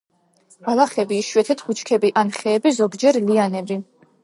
[0.67, 3.81] ბალახები, იშვიათად ბუჩქები ან ხეები, ზოგჯერ ლიანები.